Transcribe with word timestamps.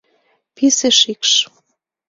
писе 0.55 0.87
шикш 0.99 1.31